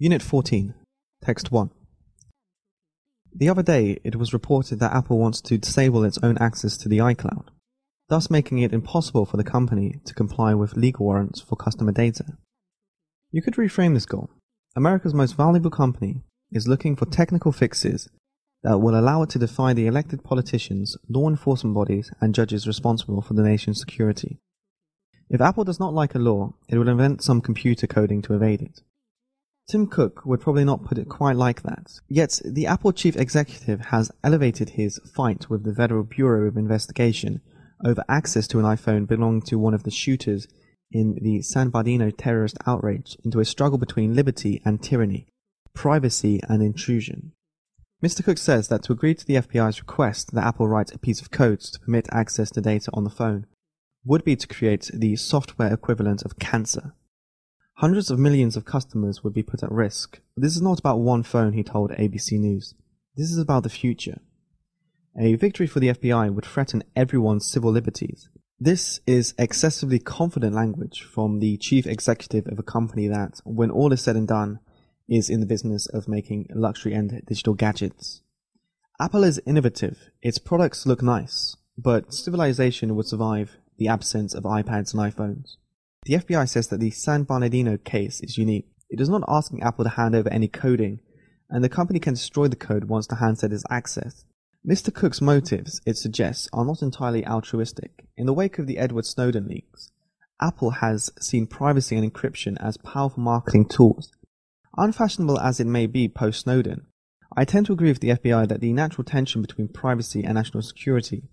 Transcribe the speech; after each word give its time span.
Unit 0.00 0.22
14, 0.22 0.74
Text 1.24 1.50
1. 1.50 1.70
The 3.34 3.48
other 3.48 3.64
day, 3.64 3.98
it 4.04 4.14
was 4.14 4.32
reported 4.32 4.78
that 4.78 4.94
Apple 4.94 5.18
wants 5.18 5.40
to 5.40 5.58
disable 5.58 6.04
its 6.04 6.20
own 6.22 6.38
access 6.38 6.76
to 6.76 6.88
the 6.88 6.98
iCloud, 6.98 7.48
thus 8.08 8.30
making 8.30 8.58
it 8.58 8.72
impossible 8.72 9.26
for 9.26 9.36
the 9.36 9.42
company 9.42 9.96
to 10.04 10.14
comply 10.14 10.54
with 10.54 10.76
legal 10.76 11.06
warrants 11.06 11.40
for 11.40 11.56
customer 11.56 11.90
data. 11.90 12.24
You 13.32 13.42
could 13.42 13.54
reframe 13.54 13.94
this 13.94 14.06
goal. 14.06 14.30
America's 14.76 15.14
most 15.14 15.36
valuable 15.36 15.70
company 15.70 16.22
is 16.52 16.68
looking 16.68 16.94
for 16.94 17.06
technical 17.06 17.50
fixes 17.50 18.08
that 18.62 18.78
will 18.78 18.96
allow 18.96 19.24
it 19.24 19.30
to 19.30 19.40
defy 19.40 19.72
the 19.72 19.88
elected 19.88 20.22
politicians, 20.22 20.96
law 21.08 21.28
enforcement 21.28 21.74
bodies, 21.74 22.12
and 22.20 22.36
judges 22.36 22.68
responsible 22.68 23.20
for 23.20 23.34
the 23.34 23.42
nation's 23.42 23.80
security. 23.80 24.38
If 25.28 25.40
Apple 25.40 25.64
does 25.64 25.80
not 25.80 25.92
like 25.92 26.14
a 26.14 26.20
law, 26.20 26.54
it 26.68 26.78
will 26.78 26.88
invent 26.88 27.20
some 27.20 27.40
computer 27.40 27.88
coding 27.88 28.22
to 28.22 28.34
evade 28.34 28.62
it. 28.62 28.80
Tim 29.68 29.86
Cook 29.86 30.24
would 30.24 30.40
probably 30.40 30.64
not 30.64 30.86
put 30.86 30.96
it 30.96 31.10
quite 31.10 31.36
like 31.36 31.62
that. 31.62 32.00
Yet, 32.08 32.40
the 32.42 32.66
Apple 32.66 32.90
chief 32.92 33.16
executive 33.16 33.86
has 33.86 34.10
elevated 34.24 34.70
his 34.70 34.98
fight 35.14 35.50
with 35.50 35.64
the 35.64 35.74
Federal 35.74 36.04
Bureau 36.04 36.48
of 36.48 36.56
Investigation 36.56 37.42
over 37.84 38.02
access 38.08 38.48
to 38.48 38.58
an 38.58 38.64
iPhone 38.64 39.06
belonging 39.06 39.42
to 39.42 39.58
one 39.58 39.74
of 39.74 39.82
the 39.82 39.90
shooters 39.90 40.48
in 40.90 41.18
the 41.20 41.42
San 41.42 41.68
Bernardino 41.68 42.10
terrorist 42.10 42.56
outrage 42.66 43.18
into 43.24 43.40
a 43.40 43.44
struggle 43.44 43.76
between 43.76 44.14
liberty 44.14 44.62
and 44.64 44.82
tyranny, 44.82 45.28
privacy 45.74 46.40
and 46.48 46.62
intrusion. 46.62 47.32
Mr. 48.02 48.24
Cook 48.24 48.38
says 48.38 48.68
that 48.68 48.84
to 48.84 48.92
agree 48.92 49.14
to 49.14 49.26
the 49.26 49.34
FBI's 49.34 49.80
request 49.80 50.32
that 50.32 50.46
Apple 50.46 50.66
write 50.66 50.94
a 50.94 50.98
piece 50.98 51.20
of 51.20 51.30
code 51.30 51.60
to 51.60 51.80
permit 51.80 52.08
access 52.10 52.50
to 52.52 52.62
data 52.62 52.90
on 52.94 53.04
the 53.04 53.10
phone 53.10 53.44
would 54.04 54.24
be 54.24 54.34
to 54.34 54.46
create 54.46 54.90
the 54.94 55.16
software 55.16 55.74
equivalent 55.74 56.22
of 56.22 56.38
cancer. 56.38 56.94
Hundreds 57.78 58.10
of 58.10 58.18
millions 58.18 58.56
of 58.56 58.64
customers 58.64 59.22
would 59.22 59.32
be 59.32 59.42
put 59.44 59.62
at 59.62 59.70
risk. 59.70 60.18
But 60.34 60.42
this 60.42 60.56
is 60.56 60.62
not 60.62 60.80
about 60.80 60.98
one 60.98 61.22
phone, 61.22 61.52
he 61.52 61.62
told 61.62 61.92
ABC 61.92 62.32
News. 62.32 62.74
This 63.16 63.30
is 63.30 63.38
about 63.38 63.62
the 63.62 63.68
future. 63.68 64.18
A 65.16 65.36
victory 65.36 65.68
for 65.68 65.78
the 65.78 65.90
FBI 65.90 66.34
would 66.34 66.44
threaten 66.44 66.82
everyone's 66.96 67.46
civil 67.46 67.70
liberties. 67.70 68.28
This 68.58 68.98
is 69.06 69.32
excessively 69.38 70.00
confident 70.00 70.56
language 70.56 71.02
from 71.02 71.38
the 71.38 71.56
chief 71.56 71.86
executive 71.86 72.48
of 72.48 72.58
a 72.58 72.64
company 72.64 73.06
that, 73.06 73.40
when 73.44 73.70
all 73.70 73.92
is 73.92 74.02
said 74.02 74.16
and 74.16 74.26
done, 74.26 74.58
is 75.08 75.30
in 75.30 75.38
the 75.38 75.46
business 75.46 75.86
of 75.86 76.08
making 76.08 76.48
luxury 76.52 76.94
and 76.94 77.22
digital 77.28 77.54
gadgets. 77.54 78.22
Apple 79.00 79.22
is 79.22 79.40
innovative. 79.46 80.10
Its 80.20 80.38
products 80.38 80.84
look 80.84 81.00
nice, 81.00 81.56
but 81.76 82.12
civilization 82.12 82.96
would 82.96 83.06
survive 83.06 83.52
the 83.76 83.86
absence 83.86 84.34
of 84.34 84.42
iPads 84.42 84.92
and 84.92 85.14
iPhones. 85.14 85.58
The 86.04 86.14
FBI 86.14 86.48
says 86.48 86.68
that 86.68 86.80
the 86.80 86.90
San 86.90 87.24
Bernardino 87.24 87.76
case 87.76 88.20
is 88.20 88.38
unique. 88.38 88.68
It 88.88 89.00
is 89.00 89.08
not 89.08 89.24
asking 89.28 89.62
Apple 89.62 89.84
to 89.84 89.90
hand 89.90 90.14
over 90.14 90.28
any 90.30 90.48
coding, 90.48 91.00
and 91.50 91.62
the 91.62 91.68
company 91.68 91.98
can 91.98 92.14
destroy 92.14 92.48
the 92.48 92.56
code 92.56 92.84
once 92.84 93.06
the 93.06 93.16
handset 93.16 93.52
is 93.52 93.64
accessed. 93.70 94.24
Mr. 94.66 94.92
Cook's 94.92 95.20
motives, 95.20 95.80
it 95.86 95.96
suggests, 95.96 96.48
are 96.52 96.64
not 96.64 96.82
entirely 96.82 97.26
altruistic. 97.26 98.06
In 98.16 98.26
the 98.26 98.34
wake 98.34 98.58
of 98.58 98.66
the 98.66 98.78
Edward 98.78 99.06
Snowden 99.06 99.48
leaks, 99.48 99.92
Apple 100.40 100.70
has 100.70 101.10
seen 101.20 101.46
privacy 101.46 101.96
and 101.96 102.12
encryption 102.12 102.56
as 102.60 102.76
powerful 102.76 103.22
marketing 103.22 103.66
tools. 103.66 104.10
Unfashionable 104.76 105.38
as 105.38 105.60
it 105.60 105.66
may 105.66 105.86
be 105.86 106.08
post 106.08 106.40
Snowden, 106.40 106.86
I 107.36 107.44
tend 107.44 107.66
to 107.66 107.72
agree 107.72 107.90
with 107.90 108.00
the 108.00 108.10
FBI 108.10 108.48
that 108.48 108.60
the 108.60 108.72
natural 108.72 109.04
tension 109.04 109.42
between 109.42 109.68
privacy 109.68 110.24
and 110.24 110.34
national 110.34 110.62
security 110.62 111.24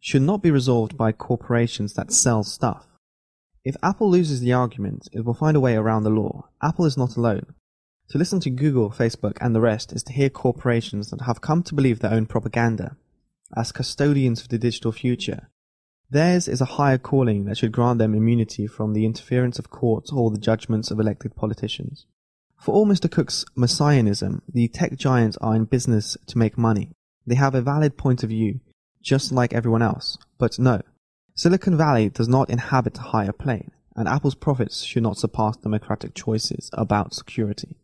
should 0.00 0.22
not 0.22 0.42
be 0.42 0.50
resolved 0.50 0.96
by 0.96 1.12
corporations 1.12 1.94
that 1.94 2.12
sell 2.12 2.42
stuff. 2.42 2.86
If 3.64 3.76
Apple 3.82 4.10
loses 4.10 4.40
the 4.40 4.52
argument, 4.52 5.08
it 5.12 5.24
will 5.24 5.34
find 5.34 5.56
a 5.56 5.60
way 5.60 5.74
around 5.74 6.02
the 6.02 6.10
law. 6.10 6.48
Apple 6.62 6.84
is 6.84 6.98
not 6.98 7.16
alone. 7.16 7.54
To 8.10 8.18
listen 8.18 8.38
to 8.40 8.50
Google, 8.50 8.90
Facebook, 8.90 9.38
and 9.40 9.54
the 9.54 9.60
rest 9.60 9.92
is 9.92 10.02
to 10.04 10.12
hear 10.12 10.28
corporations 10.28 11.10
that 11.10 11.22
have 11.22 11.40
come 11.40 11.62
to 11.62 11.74
believe 11.74 12.00
their 12.00 12.12
own 12.12 12.26
propaganda 12.26 12.96
as 13.56 13.72
custodians 13.72 14.42
of 14.42 14.48
the 14.48 14.58
digital 14.58 14.92
future. 14.92 15.48
Theirs 16.10 16.46
is 16.48 16.60
a 16.60 16.76
higher 16.76 16.98
calling 16.98 17.44
that 17.44 17.56
should 17.56 17.72
grant 17.72 17.98
them 17.98 18.14
immunity 18.14 18.66
from 18.66 18.92
the 18.92 19.06
interference 19.06 19.58
of 19.58 19.70
courts 19.70 20.12
or 20.12 20.30
the 20.30 20.38
judgments 20.38 20.90
of 20.90 21.00
elected 21.00 21.34
politicians. 21.34 22.06
For 22.60 22.74
all 22.74 22.86
Mr. 22.86 23.10
Cook's 23.10 23.44
messianism, 23.56 24.42
the 24.52 24.68
tech 24.68 24.96
giants 24.96 25.36
are 25.38 25.56
in 25.56 25.64
business 25.64 26.16
to 26.26 26.38
make 26.38 26.58
money. 26.58 26.90
They 27.26 27.34
have 27.36 27.54
a 27.54 27.62
valid 27.62 27.96
point 27.96 28.22
of 28.22 28.28
view, 28.28 28.60
just 29.02 29.32
like 29.32 29.54
everyone 29.54 29.82
else. 29.82 30.18
But 30.38 30.58
no, 30.58 30.82
Silicon 31.36 31.76
Valley 31.76 32.08
does 32.10 32.28
not 32.28 32.48
inhabit 32.48 32.96
a 32.98 33.02
higher 33.02 33.32
plane, 33.32 33.72
and 33.96 34.06
Apple's 34.06 34.36
profits 34.36 34.84
should 34.84 35.02
not 35.02 35.18
surpass 35.18 35.56
democratic 35.56 36.14
choices 36.14 36.70
about 36.74 37.12
security. 37.12 37.76